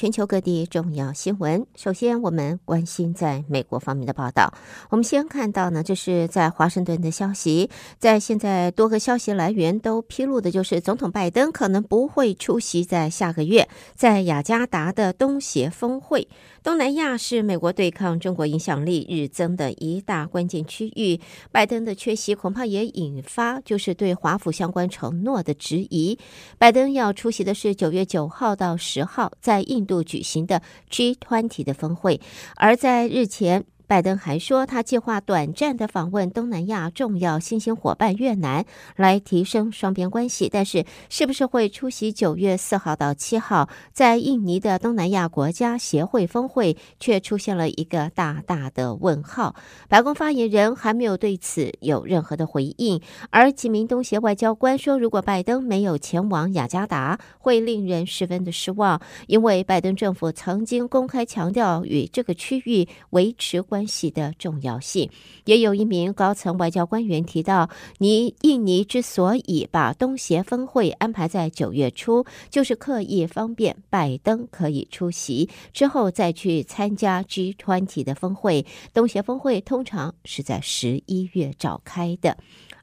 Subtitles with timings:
[0.00, 1.66] 全球各地重要新闻。
[1.76, 4.50] 首先，我们关心在美国方面的报道。
[4.88, 16.26] 我们先看到呢，这是在华盛顿的消息，在现在多个消息来源都披露的，就是总统拜登可能不会出席在下个月在雅加达的东协峰会。
[16.62, 21.20] 东南亚是美国对抗中国影响力日增的一大关键区域，
[21.52, 26.18] 拜登的缺席恐怕也引发就是对华府相关承诺的质疑。
[26.56, 32.20] 拜登要出席的是九月九号到十号在印度举行的 G20 的峰会，
[32.54, 33.64] 而在日前。
[33.90, 40.48] 拜登还说，他计划短暂的访问东南亚重要新兴伙伴越南，来提升双边关系。
[40.48, 49.56] 但是，是不是会出席九月四号到七号在印尼的东南亚国家协会峰会，却出现了一个大大的问号。
[49.88, 53.02] 白宫发言人还没有对此有任何的回应。
[53.30, 63.79] 而几名东协外交官说，如果拜登没有前往雅加达，会令人十分的失望，因为拜登政府曾经公开强调与这个区域维持关。
[63.80, 65.08] 关系的重要性，
[65.46, 78.66] 也有一名高层外交官员提到，尼印尼之所以把东协峰会安排在九月初，就是刻意方便拜登可以出席之后再去参加 G20 的峰会。
[78.92, 82.36] 东协峰会通常是在十一月召开的。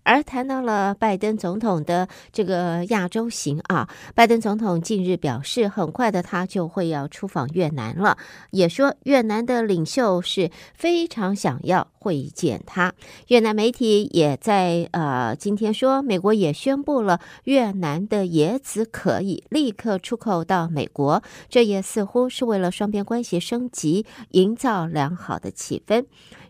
[0.07, 8.17] 而谈到了拜登总统的这个亚洲行啊，拜登总统近日表示，很快的他就会要出访越南了，
[8.51, 12.93] 也说越南的领袖是非常想要会见他。
[13.27, 26.05] 越南媒体也在呃今天说，美国也宣布了越南的椰子可以立刻出口到美国，这也似乎是为了双边关系升级，营造良好的气氛。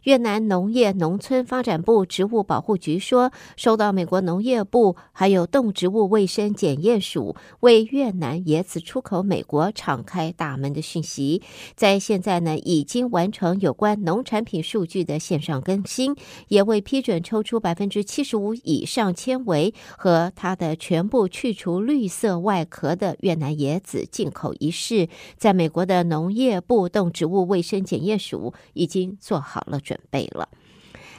[0.07, 11.41] 越南农业农村发展部植物保护局说，收到美国农业部还有动植物卫生检验署为越南椰子出口美国敞开大门的讯息，
[11.75, 16.15] 在现在呢，已经完成有关农产品数据的线上更新，
[16.47, 30.49] 也未批准抽出百分之七十五以上纤维和它的全部去除绿色外壳的越南椰子进口一事，在美国的农业部动植物卫生检验署已经做好了准备了。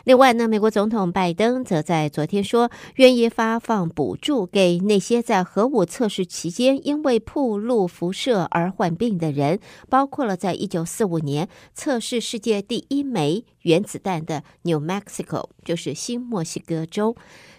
[0.04, 17.14] 另外呢，美国总统拜登则在昨天说，愿意发放补助给那些在核武测试期间因为暴露辐射而患病的人，包括了在一九四五年测试世界第一枚原子弹的 New Mexico，就是新墨西哥州。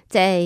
[0.10, 0.44] 在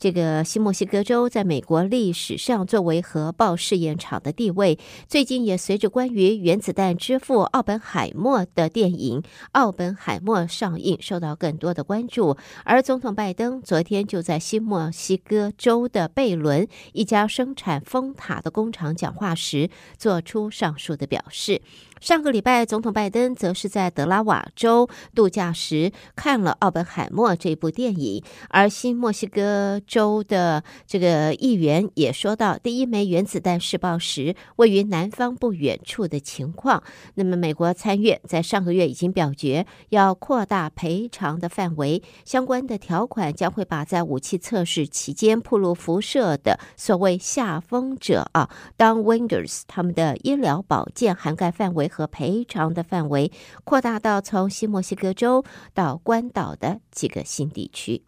[0.00, 4.76] 这个新墨西哥州，在美国历史上作为核爆试验场的地位，
[5.06, 9.20] 最近也随着关于原子弹之父奥本海默的电影
[9.52, 12.36] 《奥本海默》上映，受到更多的关注。
[12.64, 21.62] 而总统拜登昨天就在新墨西哥州的贝伦一家生产风塔的工厂讲话时，做出上述的表示。
[22.04, 36.82] 上个礼拜，总统拜登则是在德拉瓦州度假时看了《奥本海默》这部电影，而新墨西哥州的这个议员也说到，第一枚原子弹试爆时位于南方不远处的情况。
[37.14, 51.90] 那么，美国参院在上个月已经表决要扩大赔偿的范围，相关的条款将会把在武器测试期间暴露辐射的所谓下风者啊当 Winders 他们的医疗保健涵盖范围。
[51.94, 53.30] 和赔偿的范围
[53.62, 55.44] 扩大到从新墨西哥州
[55.74, 58.02] 到关岛的几个新地区。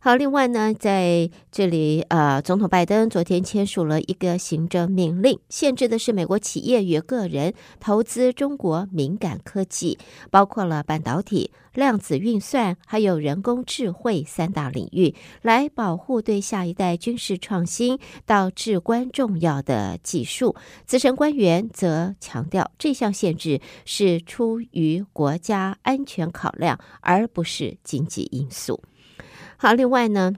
[0.00, 9.98] 好，另外呢，在这里，呃，总统拜登昨天签署了一个行政命令，限制的是美国企业与个人投资中国敏感科技，
[10.30, 20.54] 包括了半导体、量子运算还有人工智慧三大领域，来保护对下一代军事创新到至关重要的技术。
[20.86, 28.80] 资深官员则强调，这项限制是出于国家安全考量，而不是经济因素。
[29.60, 30.34] 好，另外呢，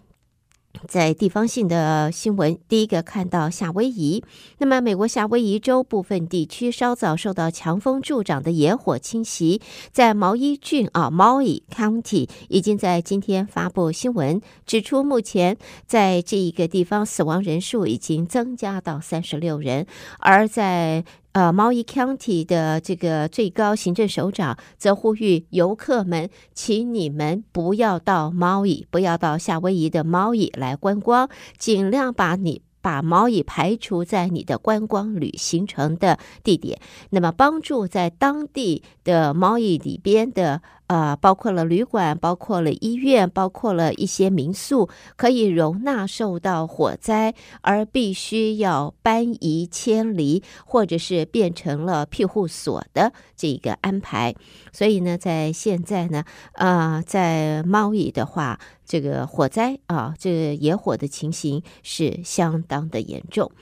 [0.88, 4.24] 在地方性的新闻，第一个看到夏威夷。
[4.56, 9.60] 那么，美国夏威夷州部分地区稍早受到强风助长的野火侵袭，
[9.92, 19.86] 在毛伊郡啊，Maui County 已经在今天发布新闻，指出目前在这一个地方死亡人数已经增加到三十六人，
[20.18, 36.80] 而在呃，毛伊 County 的这个最高行政首长则呼吁游客们，请你们不要到毛伊，不要到夏威夷的毛伊来观光，尽量把你把毛蚁排除在你的观光旅行程的地点，
[37.10, 40.62] 那么帮助在当地的毛蚁里边的。
[40.90, 54.34] 呃，包括了旅馆，包括了医院，包括了一些民宿，可以容纳受到火灾而必须要搬移迁离，或者是变成了庇护所的这个安排。
[54.72, 56.24] 所以呢，在现在呢，
[56.54, 58.58] 啊、呃，在毛蚁的话，
[58.90, 63.52] 这个火灾啊，这个野火的情形是相当的严重。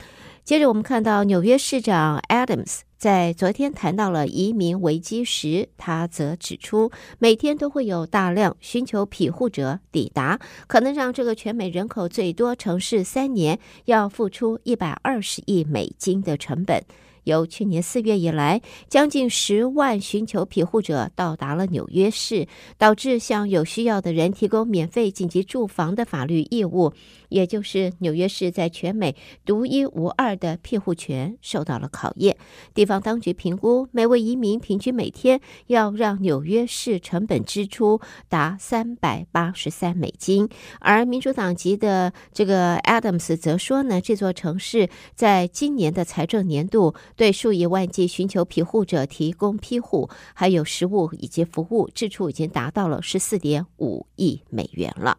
[0.42, 2.78] 接着我们看到纽约市长 Adams。
[2.96, 6.90] 在昨天谈到了移民危机时，他则指出，
[7.20, 16.82] 每天都会有大量寻求庇护者抵达，可能让这个全美人口最多城市三年要付出一百二十亿美金的成本。
[17.28, 22.48] 由去年四月以来，将近十万寻求庇护者到达了纽约市，
[22.78, 26.92] 导致向有需要的人提供免费紧急住房的法律义务。
[27.28, 32.36] 也就是纽约市在全美独一无二的庇护权受到了考验。
[32.74, 40.48] 地方当局评估，每位移民平均每天要让纽约市成本支出达三百八十三美金。
[40.80, 55.18] 而民主党籍的这个 Adams 则说呢，这座城市在今年的财政年度对数以万计寻求庇护者提供庇护，还有食物以及服务支出已经达到了十四点五亿美元了。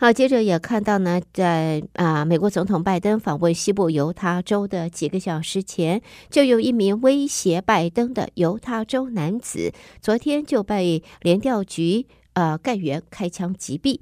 [0.00, 6.00] 好，接着也看到呢，在啊，美国总统拜登访问西部犹他州的几个小时前，
[6.30, 14.00] 就有一名威胁拜登的犹他州男子，昨天就被联调局呃干员开枪击毙。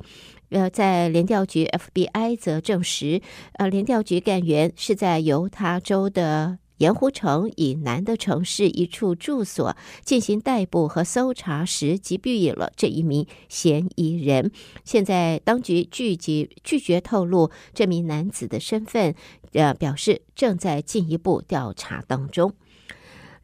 [0.51, 3.21] 呃，在联调局 FBI 则证实，
[3.55, 6.59] 呃，联调局干员是在犹他州的。
[6.79, 14.51] 盐湖城以南的城市一处住所进行逮捕和搜查时，击毙了这一名嫌疑人。
[14.85, 19.15] 现在当局拒绝拒绝透露这名男子的身份，
[19.53, 22.53] 呃，表示正在进一步调查当中。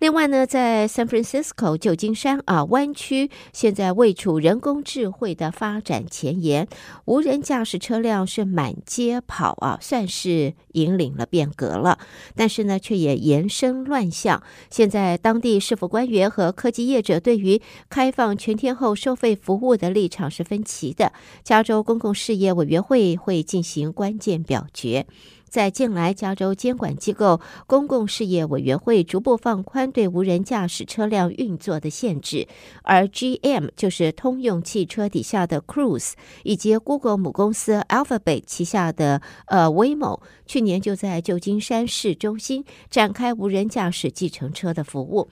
[0.05, 6.69] 另外呢，在 San Francisco 旧金山啊湾区，现在位处人工智慧的发展前沿，
[7.07, 11.99] 无人驾驶车辆是满街跑啊，算是引领了变革了。
[12.37, 14.43] 但是呢，却也延伸乱象。
[14.69, 21.15] 现在当地市府官员和科技业者对于开放全天候收费服务的立场是分歧的。
[21.43, 25.07] 加州公共事业委员会会进行关键表决。
[25.55, 32.49] 在近来，加州监管机构公共事业委员会逐步放宽对无人驾驶车辆运作的限制，
[32.83, 45.29] 而 GM 就是通用汽车底下的 Cruise，以及 Google 母公司 Alphabet 旗下的呃 Waymo，去年就在旧金山市中心展开无人驾驶计程车的服务。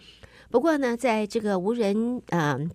[0.52, 2.70] 不过呢，在这个无人嗯。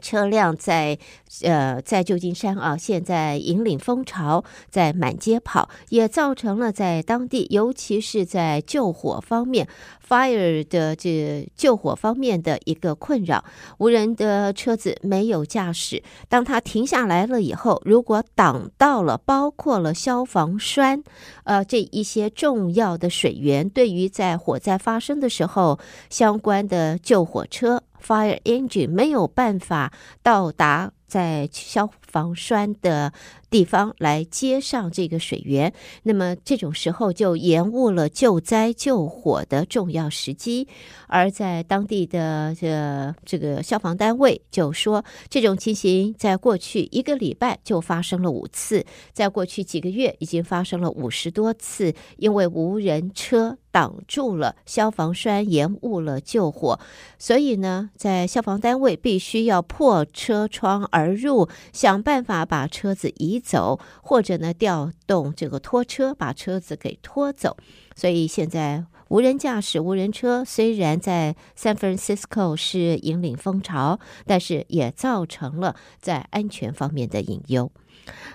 [0.00, 0.98] 车辆在
[1.42, 9.66] 呃，在旧金山啊，现在引领风潮，在满街跑，也造成了在当地，尤其是在救火方面
[10.06, 13.44] ，fire 的这救火方面的一个困扰。
[13.78, 21.02] 无人的车子没有驾驶，当它停下来了以后，如果挡到了包括了消防栓，
[21.44, 25.78] 呃，这一些重要的水源，对于在火灾发生的时候，
[26.10, 27.82] 相关的救火车。
[28.06, 29.92] Fire engine 没有办法
[30.22, 33.12] 到达在消防栓的
[33.56, 35.72] 地方来接上这个水源，
[36.02, 40.68] 那么这种时候就延误了救灾救火的重要时机。
[41.06, 56.78] 而在当地的这这个消防单位就说，这种情形在过去一个礼拜就发生了五次，在过去几个月已经发生了五十多次，因为无人车挡住了消防栓，延误了救火。
[57.18, 67.56] 所以呢，在消防单位必须要破车窗而入，想办法把车子移走，或者呢，调动这个拖车把车子给拖走。
[67.94, 77.70] 所以现在无人驾驶无人车虽然在 San Francisco 是引领风潮，但是也造成了在安全方面的隐忧。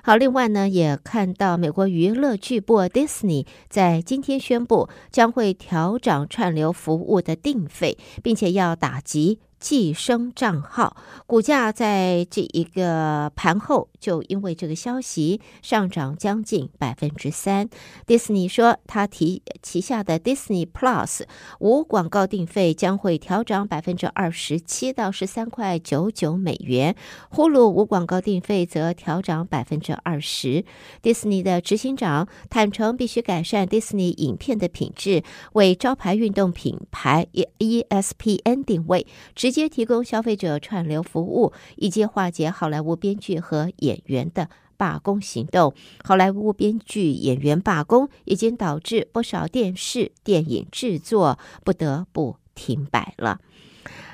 [0.03, 9.39] 好，另外呢，也看到美国娱乐巨擘 Disney 在今天宣布将会调涨串流服务的定费，并且要打击。
[9.61, 17.69] 寄生账号股价在这一个盘后就因为这个消息上涨将近百分之三。
[18.05, 21.21] 迪士尼说，他提旗下的 Disney Plus
[21.59, 26.95] 无广告订费将会调涨百分之二十七到十三块九九美元
[27.31, 30.65] ，Hulu 无广告订费则调涨百分之二十。
[31.01, 37.27] 迪士尼的执行长坦承，必须改善迪士尼影片的品质，为招牌运动品牌
[37.59, 39.05] ESPN 定位。
[39.35, 45.73] 直接提供消费者串流服务，以及化解好莱坞编剧和演演员的罢工行动。
[46.03, 53.39] 好莱坞编剧演员罢工已经导致不少电视电影制作不得不停摆了。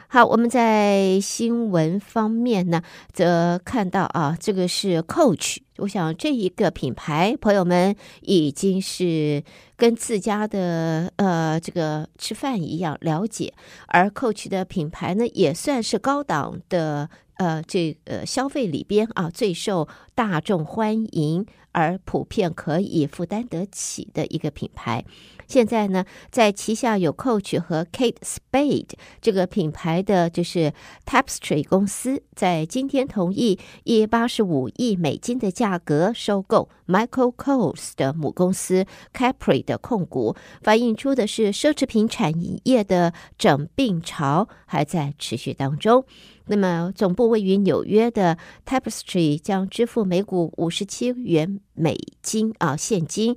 [0.10, 2.81] 好，我们在新闻方面呢，
[3.12, 5.57] 则看到啊，这个是 Coach。
[5.79, 9.43] 我想这一个品牌，朋友们已经是
[9.75, 13.53] 跟自家的呃这个吃饭一样了解，
[13.88, 25.06] 而 Coach 的品牌呢，也算是高档的呃这呃消费里边啊最受大众欢迎而普遍可以负担得起的一个品牌。
[25.48, 28.89] 现在呢，在旗下有 Coach 和 Kate Spade
[29.22, 30.74] 这个品牌的就是
[31.06, 42.34] Tapestry 公司，在今天同意以八十五亿美金的价格收购 Michael Kors 的母公司 Capri 的控股，反映出的是奢侈品产
[42.65, 46.03] 业的整并潮还在持续当中。
[46.47, 53.35] 那么，总部位于纽约的 Tapestry 将支付每股五十七元美金啊现金。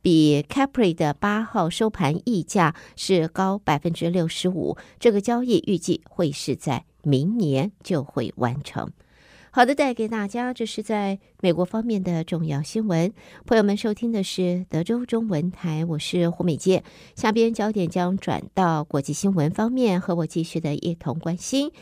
[0.00, 8.90] 比 Capri 的八号收盘溢价是高百分之六十五，这个交易预计会是在明年就会完成。
[9.50, 13.12] 好的，带给大家这是在美国方面的重要新闻。
[13.44, 16.84] 朋友们收听的是德州中文台，我是胡美健。
[17.16, 21.72] 下边焦点将转到国际新闻方面，和我继续的一同关心。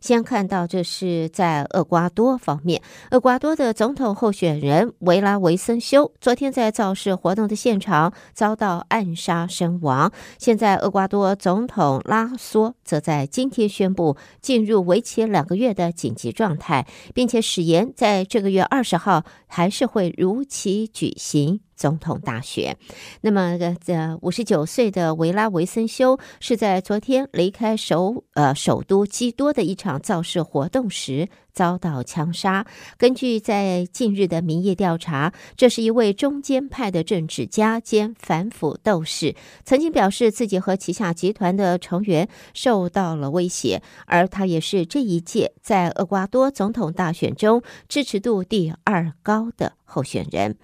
[0.00, 2.80] 先看到，这是在厄瓜多方面，
[3.10, 10.10] 厄瓜多的总统候选人维拉维森修昨天在造势活动的现场遭到暗杀身亡。
[10.38, 21.60] 现在，厄瓜多总统拉索则在今天宣布进入为期两个月的紧急状态，并且誓言在这个月二十号还是会如期举行。
[21.80, 22.76] 总统大选。
[23.22, 32.66] 那么，这五十九岁的维拉维森修是在昨天离开首呃首都基多的一场造势活动时，遭到枪杀。
[32.96, 50.56] 根据在近日的民意调查，这是一位中间派的政治家兼反腐斗士，曾经表示自己和旗下集团的成员受到了威胁，而他也是这一届在厄瓜多总统大选中支持度第二高的候选人。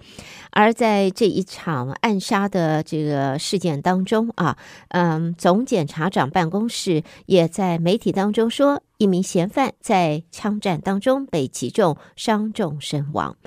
[0.51, 4.57] 而在这一场暗杀的这个事件当中啊，
[4.89, 8.81] 嗯，总检察长办公室也在媒体当中说。
[8.97, 13.37] 一名嫌犯在枪战当中被击中，伤重身亡。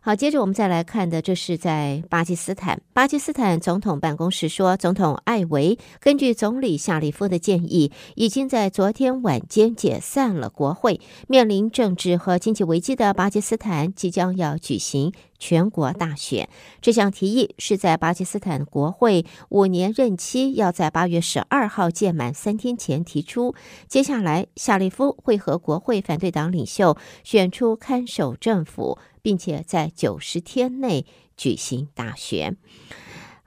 [0.00, 2.80] 好，接着我们再来看的，这是在巴基斯坦。
[2.92, 11.00] 巴基斯坦总统办公室说，总统艾维根据总理夏利夫的建议，已经在昨天晚间解散了国会。
[11.26, 16.48] 面临政治和经济危机的巴基斯坦即将要举行全国大选。
[16.80, 23.54] 这项提议是在巴基斯坦国会五年任期要在八月十二号届满三天前提出。
[23.88, 28.98] 接下来，夏利夫会和国会反对党领袖选出看守政府。
[29.26, 31.04] 并且在九十天内
[31.36, 32.56] 举行大选。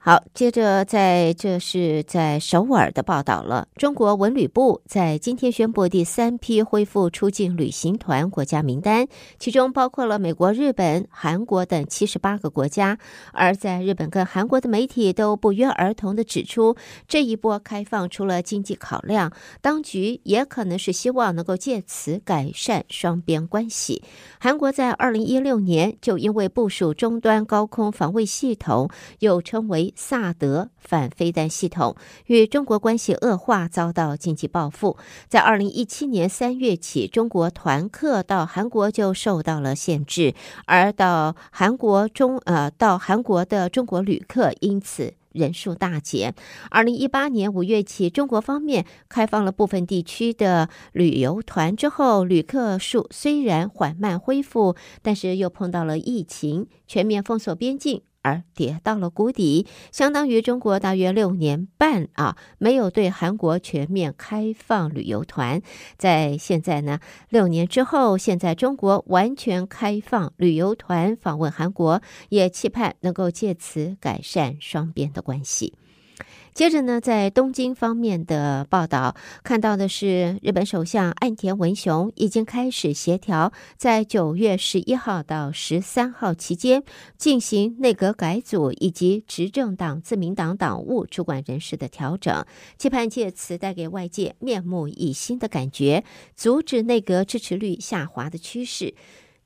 [0.02, 3.68] 好，接着在这是在首尔的报道了。
[3.76, 9.06] 中国文旅部在今天宣布第三批恢复出境旅行团国家名单，
[9.38, 12.98] 其中包括了美国、日本、韩国等七十八个国家。
[13.32, 16.76] 而在日本跟韩国的媒体都不约而同地指出，
[17.06, 19.30] 这一波开放除了经济考量，
[19.60, 24.02] 当局也可能是希望能够借此改善双边关系。
[24.38, 28.88] 韩国在二零一六年就因为部署终端高空防卫系统，
[29.18, 34.96] 又称为萨德反飞弹系统与中国关系恶化，遭到经济报复。
[35.28, 46.34] 在二零一七年三月起，中国团客到韩国就受到了限制，而到韩国中呃到韩国的中国旅客因此人数大减。
[46.70, 58.00] 二零一八年五月起，中国方面开放了部分地区的旅游团之后，旅客数虽然缓慢恢复，但是又碰到了疫情，全面封锁边境。
[58.22, 65.62] 而跌到了谷底，相当于中国大约六年半啊，没有对韩国全面开放旅游团。
[65.96, 75.74] 在现在呢，六年之后，现在中国完全开放旅游团访问韩国，也期盼能够借此改善双边的关系。
[76.52, 86.82] 接着呢，在东京方面的报道看到的是，日本首相岸田文雄已经开始协调，在九月十一号到十三号期间
[87.16, 92.44] 进行内阁改组以及执政党自民党党务主管人士的调整，
[92.76, 96.04] 期盼借此带给外界面目一新的感觉，
[96.34, 98.94] 阻止内阁支持率下滑的趋势。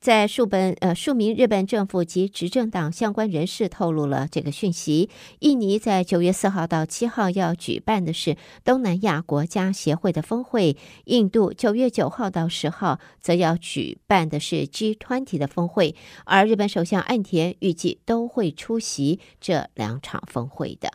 [0.04, 5.08] 在数本呃数名日本政府及执政党相关人士透露了这个讯息。
[5.38, 15.94] 印尼在九月四号到七号要举办的是东南亚国家协会的峰会，印度九月九号到十号则要举办的是 G20 的峰会，
[16.26, 20.90] 而日本首相岸田预计都会出席这两场峰会的。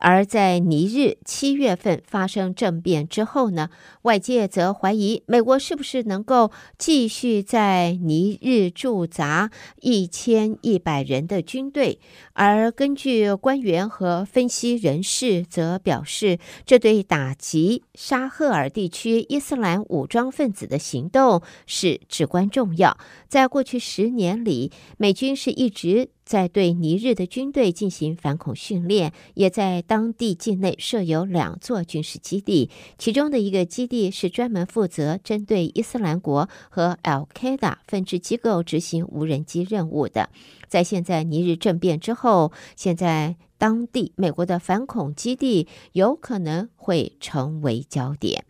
[0.00, 3.70] 而在尼日七月份发生政变之后呢，
[4.02, 12.00] 外界则怀疑美国是不是能够继续在尼日驻扎一千一百人的军队。
[12.32, 22.96] 而根据官员和分析人士则表示，这对打击沙赫尔地区伊斯兰武装分子的行动是至关重要。
[23.28, 40.30] 在过去十年里，美军是一直在对尼日的军队进行反恐训练，也在当地境内设有两座军事基地，其中的一个基地是专门负责针对伊斯兰国和 Al-Qaeda 分支机构执行无人机任务的。
[40.68, 48.44] 在现在尼日政变之后，现在当地美国的反恐基地有可能会成为焦点。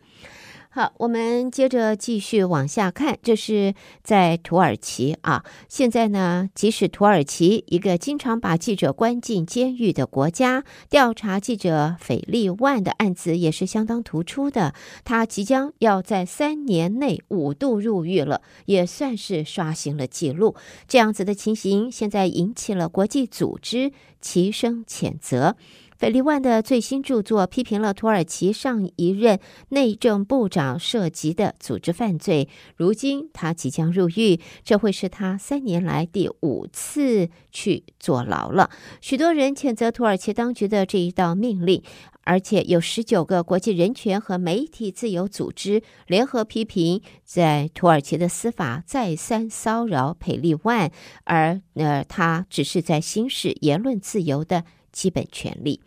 [0.72, 3.74] 好，我们接着继续往下看，这是
[4.04, 5.44] 在土耳其啊。
[5.68, 14.72] 现在呢，即使土耳其一个经常把记者关进监狱的国家，调查记者斐利万的案子也是相当突出的。
[15.02, 20.54] 他即将要在三年内五度入狱了，也算是刷新了记录。
[20.86, 25.56] 这样子的情形，现在引起了国际组织齐声谴责。
[26.00, 29.38] 斐利万的最新著作批评了土耳其上一任
[29.69, 32.49] 内政部长涉及的组织犯罪。
[32.75, 38.71] 如今他即将入狱，这会是他三年来第五次去坐牢了。
[39.02, 41.83] 许多人谴责土耳其当局的这一道命令，
[42.25, 50.90] 而且有十九个国际人权和媒体自由组织联合批评，在土耳其的司法再三骚扰斐利万，
[51.25, 55.80] 而呃，他只是在行使言论自由的基本权利。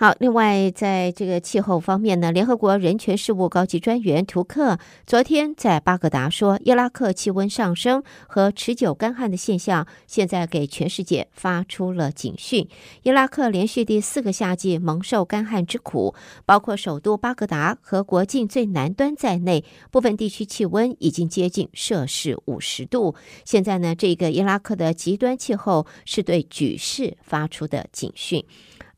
[0.00, 12.66] 好，另外，在这个气候方面呢，联合国人权事务高级专员图克昨天在巴格达说，伊拉克气温上升和持久干旱的现象，现在给全世界发出了警讯。
[13.02, 16.14] 伊拉克连续第四个夏季蒙受干旱之苦，
[16.46, 23.14] 包括首都巴格达和国境最南端在内，部分地区气温已经接近摄氏五十度。
[23.44, 28.42] 现在呢，这个伊拉克的极端气候是对举世发出的警讯。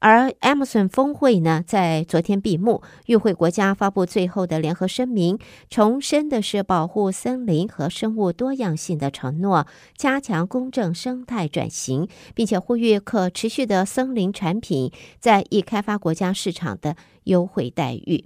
[0.04, 5.38] 而 Amazon 峰会呢，在昨天闭幕，与会国家发布最后的联合声明，
[5.70, 9.64] 重申的是保护森林和生物多样性的承诺，
[9.96, 18.24] 加强公正生态转型，并且呼吁可持续的森林产品在易开发国家市场的优惠待遇。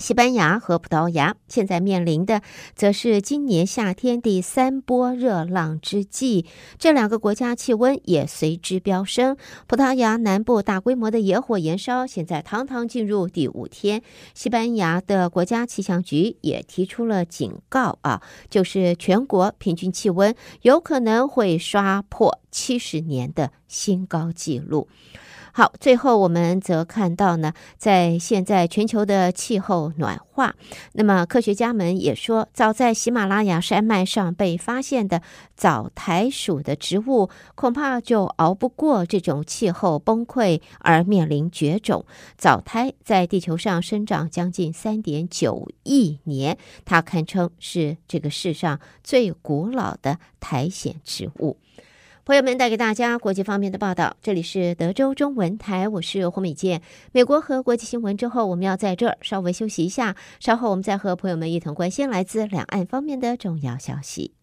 [0.00, 2.40] 西班牙和葡萄牙现在面临的，
[2.74, 6.46] 则是今年夏天第三波热浪之际，
[6.78, 9.36] 这两个国家气温也随之飙升。
[9.66, 14.00] 葡萄牙南部大规模的野火燃烧，现在堂堂进入第五天。
[14.32, 24.88] 西班牙的国家气象局也提出了警告啊，就是全国平均气温有可能会刷破七十年的新高纪录。
[25.52, 30.54] 好，最后我们则看到呢，在现在全球的气候暖化，
[30.92, 35.22] 那么科学家们也说，早在喜马拉雅山脉上被发现的
[35.56, 42.06] 早苔属的植物，恐怕就熬不过这种气候崩溃而面临绝种。
[42.36, 51.58] 早苔在地球上生长将近三点九亿年，它堪称是这个世上最古老的苔藓植物。
[52.30, 54.16] 朋友们，带给大家国际方面的报道。
[54.22, 56.80] 这里是德州中文台，我是胡美健。
[57.10, 64.34] 美国和国际新闻之后，我们要在这儿稍微休息一下，稍后我们再和朋友们一同关心来自两岸方面的重要消息。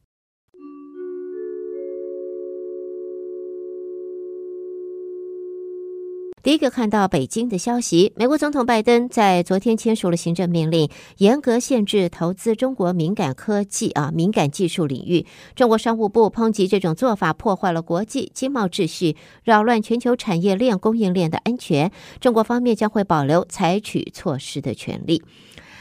[6.43, 15.26] 第一个看到北京的消息，美国总统拜登在昨天签署了行政命令，严格限制投资中国敏感科技啊敏感技术领域。
[15.56, 21.91] 中国商务部抨击这种做法破坏了国际经贸秩序，扰乱全球产业链供应链的安全。
[22.21, 25.23] 中国方面将会保留采取措施的权利。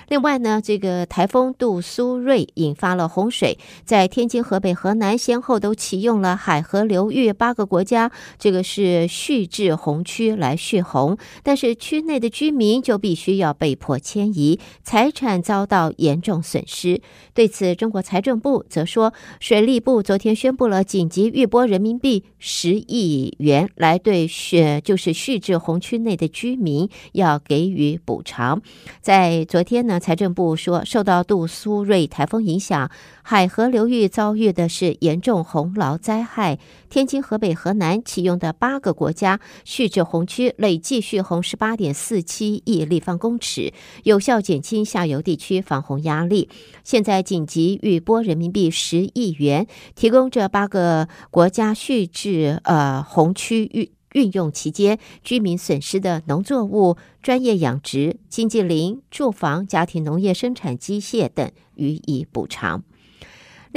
[0.09, 17.01] 另外呢，这个台风杜苏芮引发了洪水，在天津、河北、河南先后都启用了海河流域八个国家，这个是蓄滞洪区来蓄洪，但是区内的居民就必须要被迫迁移，财产遭到严重损失。
[17.35, 28.63] 对此，中国财政部则说，水利部昨天宣布了紧急预拨人民币十亿元，来对蓄就是蓄滞洪区内的居民要给予补偿。
[29.01, 29.96] 在昨天呢。
[29.99, 32.91] 财政部说，受到杜苏芮台风影响，
[33.23, 36.59] 海河流域遭遇的是严重洪涝灾害。
[36.89, 43.73] 天津、河北、河南启用的八个国家蓄滞洪区累计蓄洪十八点四七亿立方公尺，
[44.05, 46.49] 有效减轻下游地区防洪压力。
[46.85, 62.83] 现在紧急预拨人民币十亿元，提供这八个国家蓄滞呃洪区域运用期间居民损失的农作物、专业养殖、经济林、住房、家庭农业生产机械等予以补偿。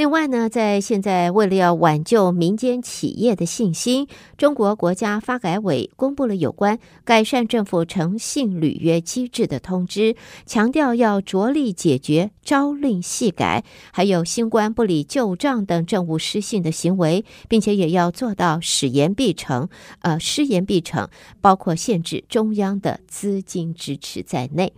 [0.00, 4.08] 另外呢，在现在为了要挽救民间企业的信心，
[4.38, 21.10] 中国国家发改委公布了有关改善政府诚信履约机制的通知，强调要着力解决朝令夕改，还有新官不理旧账等政务失信的行为，并且也要做到使言必成，呃，失言必成，
[21.42, 24.72] 包括限制中央的资金支持在内。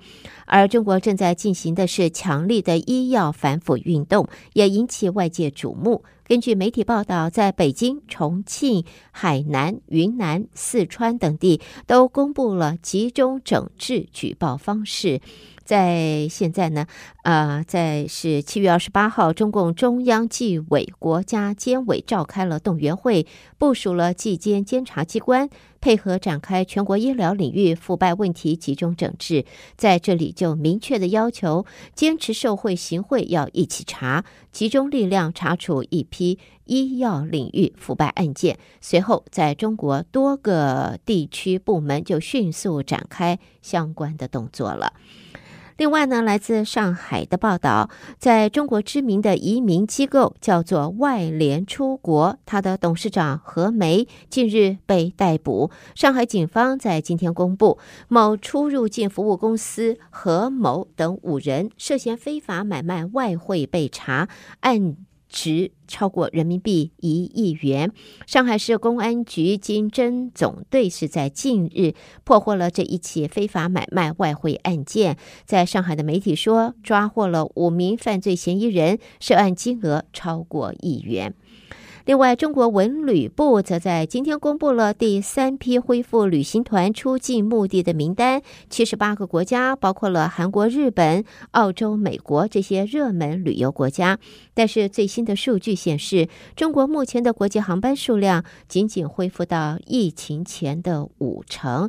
[0.53, 6.05] 而中国正在进行的是强力的医药反腐运动，也引起外界瞩目。
[6.27, 15.23] 根据媒体报道，在北京、重庆、海南、云南、四川等地都公布了集中整治举报方式。
[15.65, 16.87] 在现在呢，
[17.23, 25.49] 呃，在是七月二十八号，中共中央纪委国家监委召开了动员会，部署了纪检监察机关，
[25.83, 29.45] 配合展开全国医疗领域腐败问题集中整治。
[29.77, 38.59] 在这里就明确的要求，坚持受贿行贿要一起查，集中力量查处一批医药领域腐败案件。
[38.81, 44.93] 随后，在中国多个地区部门就迅速展开相关的动作了。
[45.77, 55.71] 另外呢，来自上海的报道，在中国知名的移民机构叫做外联出国，它的董事长何梅近日被逮捕。
[55.95, 64.29] 上海警方在今天公布，某出入境服务公司何某等五人涉嫌非法买卖外汇被查，
[64.61, 64.97] 案
[65.33, 67.91] 值超过人民币一亿元。
[68.27, 75.17] 上海市公安局经侦总队是在近日破获了这一起非法买卖外汇案件。
[75.45, 81.35] 在上海的媒体说，抓获了五名犯罪嫌疑人，涉案金额超过亿元。
[82.05, 94.19] 另外，中国文旅部则在今天公布了第三批恢复旅行团出境目的的名单，七十八个国家，包括了韩国、日本、澳洲、美国这些热门旅游国家。
[94.53, 101.89] 但是最新的数据显示，中国目前的国际航班数量仅仅恢复到疫情前的五成。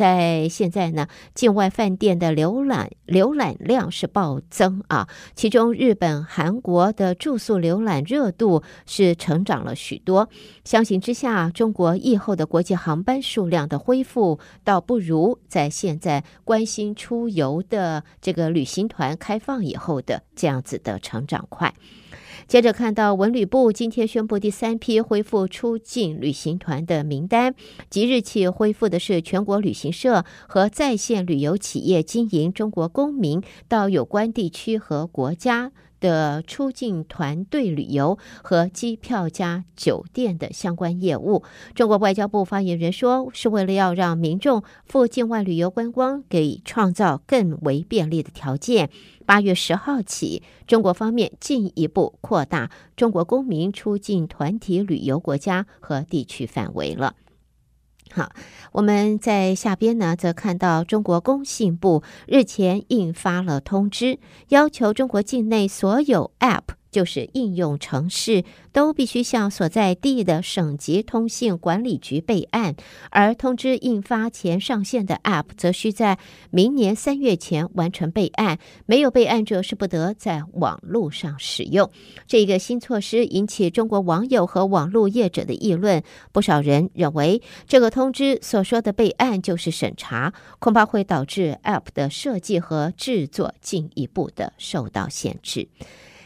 [0.00, 10.30] 在现在呢，境外饭店的浏览浏览量是暴增啊，其中日本、韩国的住宿浏览热度是成长了许多。
[10.64, 21.74] 相形之下，中国疫后的国际航班数量的恢复，倒不如在现在关心出游的这个旅行团开放以后的这样子的成长快。
[22.50, 27.54] 接着看到文旅部今天宣布第三批恢复出境旅行团的名单，
[27.88, 35.70] 即日起恢复的是全国旅行社和在线旅游企业经营中国公民到有关地区和国家。
[36.00, 41.44] 的出境团队旅游和机票加酒店的相关业务。
[41.74, 48.90] 中国外交部发言人说，是为了要让民众赴境外旅游观光给创造更为便利的条件。
[49.26, 57.14] 八月十号起，中国方面进一步扩大中国公民出境团体旅游国家和地区范围了。
[58.12, 58.32] 好，
[58.72, 64.18] 我们在下边呢，则看到中国工信部日前印发了通知，
[64.48, 66.79] 要求中国境内所有 App。
[66.90, 72.74] 就是应用程式都必须向所在地的省级通信管理局备案，
[73.10, 76.18] 而通知印发前上线的 App 则需在
[76.50, 81.90] 明年三月前完成备案，没有备案者是不得在网络上使用。
[82.26, 95.68] 这个新措施引起中国网友和网络业者的议论，不少人认为这个通知所说的备案就是审查，恐怕会导致 App 的设计和制作进一步的受到限制。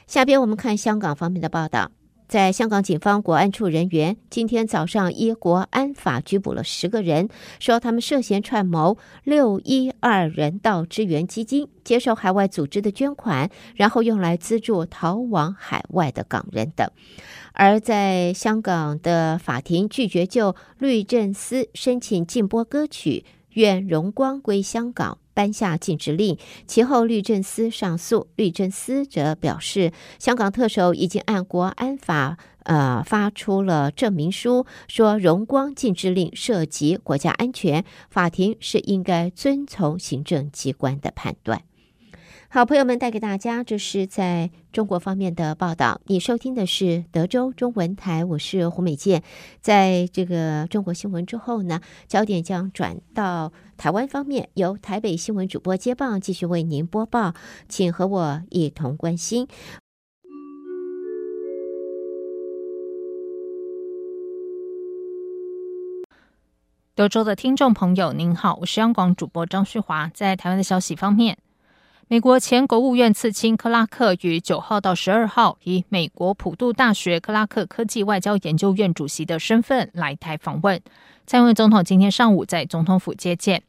[0.07, 1.91] 下边我们看香港方面的报道，
[2.29, 16.89] 在香港警方国安处人员今天早上依国安法拘捕了十个人，说他们涉嫌串谋六一二人道支援基金，接受海外组织的捐款，然后用来资助逃往海外的港人等。
[17.53, 25.19] 而在香港的法庭拒绝就律政司申请禁播歌曲《愿荣光归香港》。
[25.35, 41.63] 颁下禁止令，其后律政司上诉，律政司则表示，香港特首已经按国安法，呃，发出了证明书，说荣光禁制令涉及国家安全，法庭是应该遵从行政机关的判断。
[42.55, 46.01] 好，朋友们带给大家，这是在中国方面的报道。
[46.05, 49.25] 你收听的是德州中文台，我是胡美健。
[49.61, 57.35] 在这个中国新闻之后呢，焦点将转到台湾方面，由台北新闻主播接棒，继续为您播报，
[57.69, 59.49] 请和我一同关心。
[66.95, 70.09] 德州的听众朋友，您好，我是央广主播张旭华。
[70.15, 71.37] 在台湾的消息方面。
[72.07, 80.79] 美国前国务院次卿克拉克于九号到十二号以美国普渡大学克拉克科技外交研究院主席的身份来台访问。
[81.27, 83.63] 蔡英文总统今天上午在总统府接见。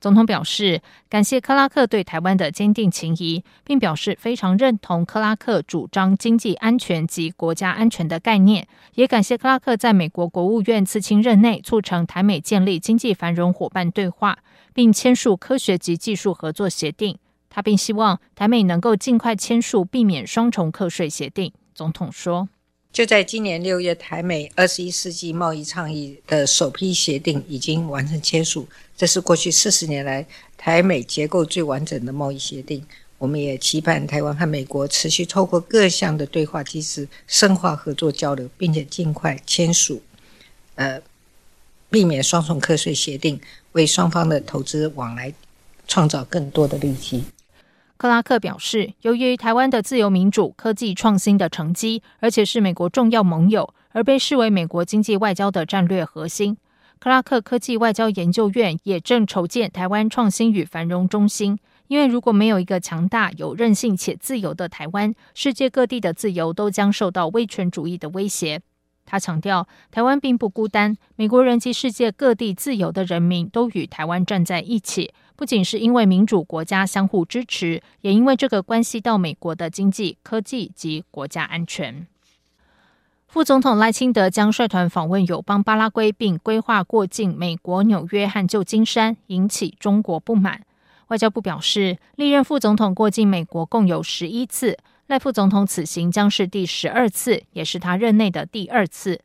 [0.00, 14.38] 总统表示感谢克拉克对台湾的坚定情谊，并表示非常认同克拉克主张经济安全及国家安全的概念，也感谢克拉克在美国国务院次卿任内促成台美建立经济繁荣伙伴对话，
[14.74, 17.16] 并签署科学及技术合作协定。
[17.56, 21.50] 他并希望台美能够尽快签署避免双重课税协定。
[21.74, 22.50] 总统说
[22.92, 30.26] ：“就在今年六月，台美二十一世纪贸易倡议的首批协定已经完成签署，这是过去四十年来
[30.58, 32.84] 台美结构最完整的贸易协定。
[33.16, 40.02] 我们也期盼台湾和美国持续透过各项的对话机制深化合作交流，并且尽快签署，
[40.74, 41.00] 呃，
[41.88, 43.40] 避免双重课税协定，
[43.72, 45.32] 为双方的投资往来
[45.88, 47.24] 创造更多的利基。”
[47.98, 56.58] 克拉克表示，由于台湾的自由民主、科技创新的成绩，而且是美国重要盟友，而被视为美国经济外交的战略核心。
[56.98, 68.60] 克拉克科技外交研究院也正筹建台湾创新与繁荣中心，因为如果没有一个强大、有韧性且自由的台湾，世界各地的自由都将受到威权主义的威胁。
[69.06, 75.14] 他强调，台湾并不孤单，美国人及世界各地自由的人民都与台湾站在一起。
[75.36, 82.06] 不仅是因为民主国家相互支持，也因为这个关系到美国的经济、科技及国家安全。
[83.28, 90.62] 副总统赖清德将率团访问友邦巴拉圭，并规划过境美国纽约和旧金山，引起中国不满。
[91.08, 99.20] 外交部表示，历任副总统过境美国共有十一次，赖副总统此行将是第十二次，也是他任内的第二次。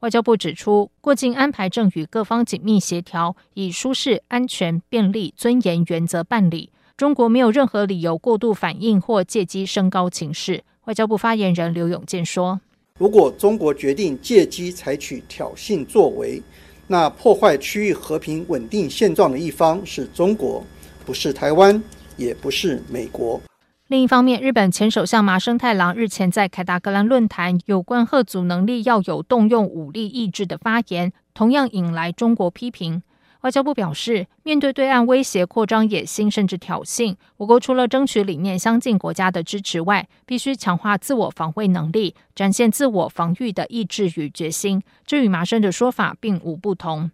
[0.00, 6.70] 外交部指出，过境安排正与各方紧密协调，以舒适、安全、便利、尊严原则办理。
[6.96, 10.62] 中国没有任何理由过度反应或借机升高情势。
[10.84, 12.60] 外交部发言人刘永健说
[12.96, 16.40] ：“如果中国决定借机采取挑衅作为，
[16.86, 20.64] 那破坏区域和平稳定现状的一方是中国，
[21.04, 21.82] 不是台湾，
[22.16, 23.40] 也不是美国。”
[23.88, 33.00] 另一方面，日本前首相麻生太郎日前在凯达格兰论坛有关吓阻能力要有动用武力抑制的发言，同样引来中国批评。
[33.42, 44.82] 外交部表示，面对对岸威胁扩张野心甚至挑衅，我国除了争取理念相近国家的支持外，必须强化自我防卫能力，展现自我防御的意志与决心。
[45.04, 47.12] 这与麻生的说法并无不同。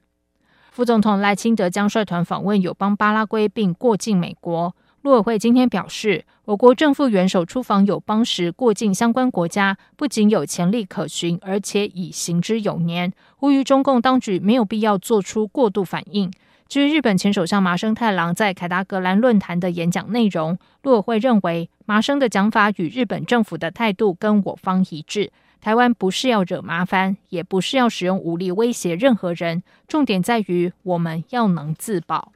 [0.71, 4.75] 副总统赖清德将率团访问友邦巴拉圭，并过境美国。
[5.03, 13.13] 陆委会今天表示，我国政府元首出访友邦时过境相关国家，不仅有潜力可循，而且已行之有年。
[13.37, 16.31] 呼吁中共当局没有必要做出过度反应。
[16.69, 25.33] 至于日本前首相麻生太郎在凯达格兰论坛的演讲内容，陆委会认为麻生的讲法与日本政府的态度跟我方一致。
[25.61, 32.31] 台湾不是要惹麻烦，也不是要使用武力威胁任何人，重点在于我们要能自保。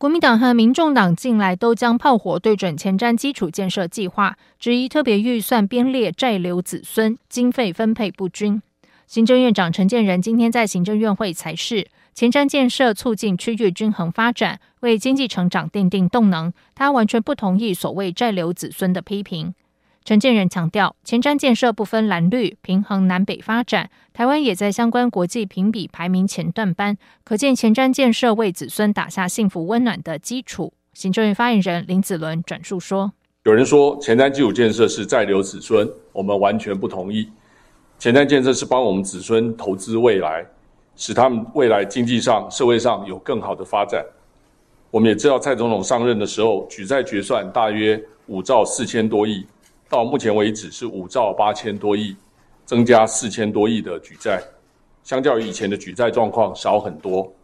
[0.00, 8.62] 国民党和民众党近来都将炮火对准前瞻基础建设计划，质疑特别预算编列债留子孙，经费分配不均。
[9.06, 16.50] 行政院长陈建仁今天在行政院会才是，前瞻建设促进区域均衡发展，为经济成长奠定动能。
[16.74, 19.52] 他完全不同意所谓债留子孙的批评。
[20.02, 23.90] 陈建仁强调，前瞻建设不分蓝绿，平衡南北发展。
[24.12, 30.72] 台湾也在相关国际评比排名前段班，可见前瞻建设为子孙打下幸福温暖的基础。
[30.94, 33.12] 行政院发言人林子伦转述说
[33.44, 37.28] ：“有人说前瞻基础建设是在留子孙，我们完全不同意。
[37.98, 40.44] 前瞻建设是帮我们子孙投资未来，
[40.96, 44.04] 使他们未来经济上、社会上有更好的发展。
[44.90, 49.46] 我们也知道，蔡总统上任的时候，举债决算大约五兆四千多亿。”
[49.90, 52.14] 到目前为止是五兆八千多亿，
[52.64, 54.40] 增加四千多亿的举债，
[55.02, 57.34] 相较于以前的举债状况少很多。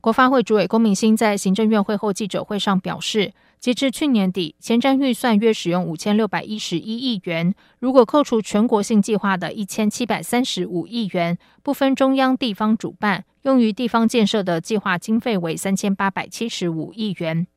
[0.00, 17.48] 国发会主委龚明鑫在行政院会后记者会上表示，截至去年底，前瞻预算约使用五千六百一十一亿元，如果扣除全国性计划的一千七百三十五亿元，不分中央地方主办，用于地方建设的计划经费为三千八百七十五亿元。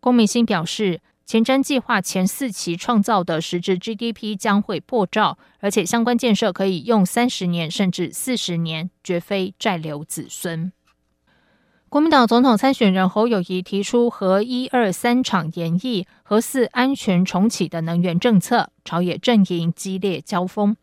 [0.00, 1.02] 龚明鑫表示。
[1.28, 10.72] 前瞻计划前四期创造的实质 GDP 将会破兆，而且相关建设可以用三十年甚至四十年，绝非债留子孙。
[11.90, 20.74] 国民党总统参选人侯友宜提出核一二三厂延役、核四安全重启的能源政策，朝野阵营激烈交锋。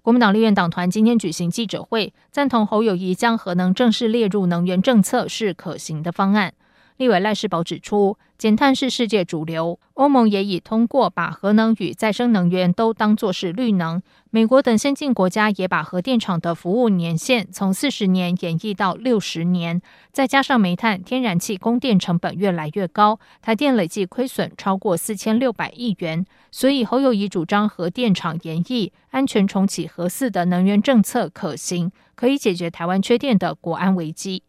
[0.00, 6.54] 国民党立院党团今天举行记者会，赞同侯友宜将核能正式列入能源政策是可行的方案。
[6.96, 14.00] 立委赖士宝指出，减碳是世界主流，欧盟也已通过把核能与再生能源都当作是绿能。
[14.30, 19.82] 美国等先进国家也把核电厂的服务年限从四十年延役到六十年。
[20.10, 26.24] 再加上煤炭、天然气供电成本越来越高，台电累计亏损超过四千六百亿元。
[26.50, 34.44] 所以侯友宜主张核电厂延役、安全重启核四的能源政策可行，可以解决台湾缺电的国安危机。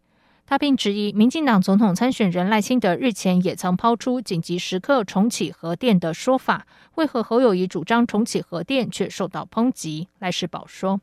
[0.51, 10.09] 他并质疑，民进党总统参选人赖清德日前也曾抛出紧急时刻重启核电的说法，为何侯友宜主张重启核电却受到抨击？
[10.19, 10.99] 赖世宝说：“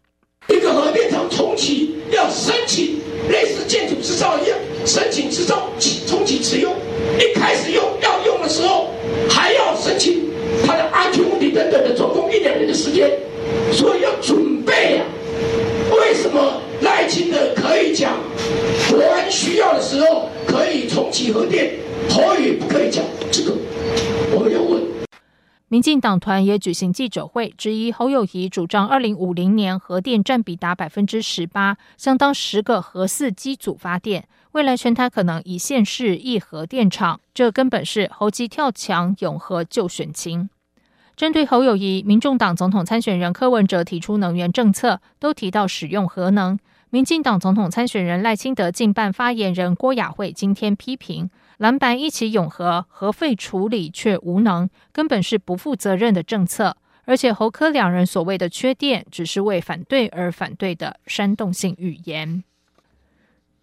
[0.53, 5.71] 一个核电厂重启要申请，类似建筑制造一样，申请制造
[6.07, 6.77] 重启使用，
[7.19, 8.91] 一开始用要用的时候
[9.31, 10.29] 还要申请
[10.67, 13.11] 它的安全问题等等的，总共一两年的时间，
[13.73, 15.97] 所以要准备呀、啊。
[15.97, 16.61] 为什么
[16.99, 18.13] 赖清德可以讲？”
[18.91, 21.79] 国安需要的时候可以重启核电，
[22.11, 23.53] 侯友宜不可以讲这个。
[24.35, 24.83] 我们要问，
[25.69, 40.51] 民进党团也举行记者会，质疑侯友宜主张二零五零年核电占比达百分之十八，相当十个核四机组发电，未来全台可能一线市一核电厂，这根本是猴急跳墙，永核就选情。
[41.15, 46.59] 针对侯友宜，民众党总统参选人柯文哲提出能源政策，都提到使用核能。
[46.91, 56.79] 民进党总统参选人赖清德近办发言人郭雅慧今天批评蓝白一起永和，核废处理却无能，根本是不负责任的政策。
[57.05, 62.43] 而且侯科两人所谓的缺电，只是为反对而反对的煽动性语言。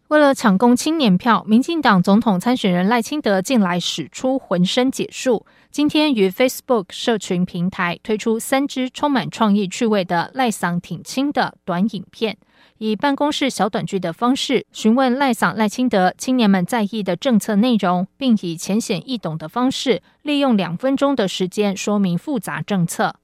[0.09, 12.38] 为了抢攻青年票，民进党总统参选人赖清德近来使出浑身解数，今天于 Facebook 社群平台推出三支充满创意趣味的赖桑挺清的短影片。
[12.77, 23.15] 以办公室小短剧的方式询问赖桑赖清德青年们在意的政策内容，并以浅显易懂的方式，利用两分钟的时间说明复杂政策。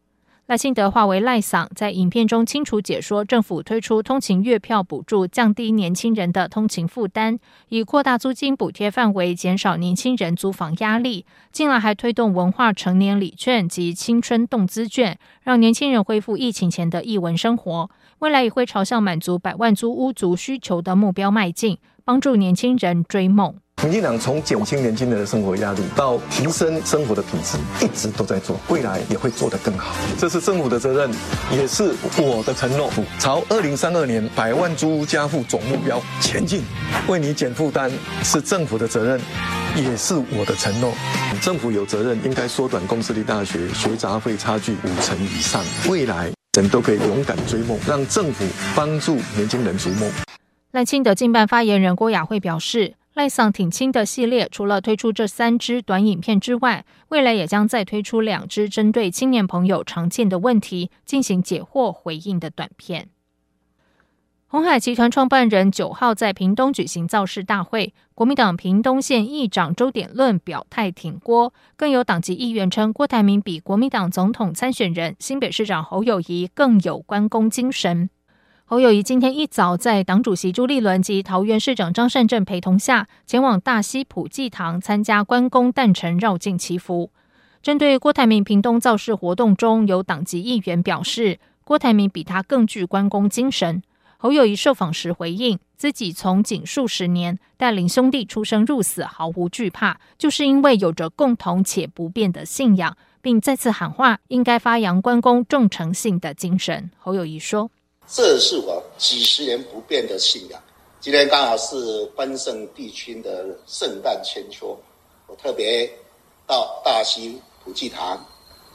[0.52, 7.38] 赖清德化为赖桑，在影片中清楚解说政府推出通勤月票补助，降低年轻人的通勤负担；
[7.70, 11.26] 以扩大租金补贴范围，减少年轻人租房压力。
[11.54, 17.90] 近来还推动文化成年礼券及青春动资券，让年轻人恢复疫情前的艺文生活。
[18.20, 23.56] 未来也会朝向满足百万租屋族需求的目标迈进，帮助年轻人追梦。
[23.84, 29.96] 民进党从减轻年轻人的生活压力到提升生活的品质，一直都在做，未来也会做得更好。
[30.20, 31.10] 这是政府的责任，
[31.52, 32.92] 也是我的承诺。
[33.18, 36.62] 朝二零三二年百万租屋家户总目标前进，
[37.08, 37.92] 为你减负担
[38.24, 39.20] 是政府的责任，
[39.76, 40.94] 也是我的承诺。
[41.42, 46.32] 政府有责任应该缩短公私立大学学杂费差距五成以上，未来。
[46.58, 50.12] 人都可以勇敢追梦，让政府帮助年轻人逐梦。
[50.72, 63.10] 赖清德竞办发言人郭雅慧表示，赖桑挺青的系列除了推出这三支短影片之外，未来也将再推出两支针对青年朋友常见的问题进行解惑回应的短片。
[64.48, 78.10] 鸿海集团创办人九号在屏东举行造势大会，国民党屏东县议长周典论表态挺郭，更有党籍议员称郭台铭比国民党总统参选人新北市长侯友谊更有关公精神。
[78.72, 87.12] 侯友宜今天一早在党主席朱立伦及桃园市长张善政陪同下，前往大溪普济堂参加关公诞辰绕境祈福。
[87.62, 93.84] 针对郭台铭屏东造势活动中有党籍议员表示，郭台铭比他更具关公精神。
[94.16, 106.90] 侯友宜受访时回应，自己从警数十年，带领兄弟出生入死，毫无惧怕，就是因为有着共同且不变的信仰，并再次喊话，应该发扬关公重诚信的精神。
[106.98, 107.70] 侯友宜说
[108.14, 110.62] ：“这是我几十年不变的信仰。
[111.00, 114.78] 今天刚好是关圣帝君的圣诞千秋，
[115.28, 115.90] 我特别
[116.46, 118.22] 到大溪普济堂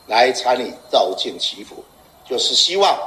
[0.07, 1.85] 来参与绕境祈福，
[2.27, 2.99] 就是希望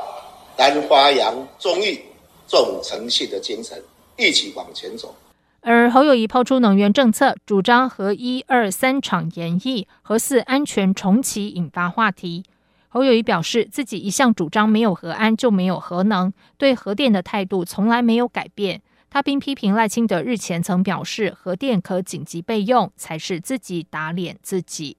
[0.55, 1.99] 能发扬忠义。”
[2.47, 3.79] 重诚信的精神，
[4.17, 5.13] 一起往前走。
[5.61, 12.43] 而侯友宜抛出能源政策，主张和一、二、三厂延役，核四安全重启，引发话题。
[12.89, 18.81] 侯友宜表示，自己一向主张没有核安就没有核能，对核电的态度从来没有改变。
[19.11, 24.97] 他并批评赖清德日前曾表示核电可紧急备用，才是自己打脸自己。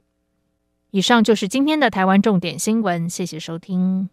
[0.93, 4.09] 以上就是今天的台湾重点新闻，谢谢收听。